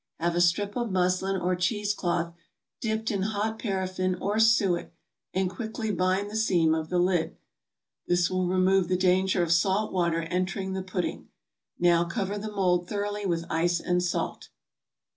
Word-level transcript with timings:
Have 0.19 0.33
a 0.33 0.41
strip 0.41 0.75
of 0.75 0.91
muslin 0.91 1.39
or 1.39 1.55
cheese 1.55 1.93
cloth 1.93 2.33
dipped 2.79 3.11
in 3.11 3.21
hot 3.21 3.59
paraffin 3.59 4.15
or 4.15 4.39
suet 4.39 4.91
and 5.31 5.47
quickly 5.47 5.91
bind 5.91 6.31
the 6.31 6.35
seam 6.35 6.73
of 6.73 6.89
the 6.89 6.97
lid. 6.97 7.37
This 8.07 8.27
will 8.27 8.47
remove 8.47 8.89
all 8.89 8.97
danger 8.97 9.43
of 9.43 9.51
salt 9.51 9.93
water 9.93 10.23
entering 10.23 10.73
the 10.73 10.81
pudding. 10.81 11.29
Now 11.77 12.03
cover 12.05 12.39
the 12.39 12.51
mold 12.51 12.87
thoroughly 12.89 13.27
with 13.27 13.45
ice 13.47 13.79
and 13.79 14.01
salt. 14.01 14.49